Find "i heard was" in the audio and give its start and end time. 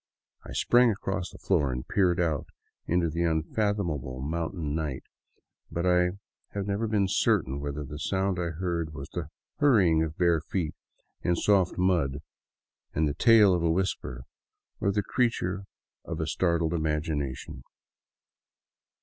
8.39-9.09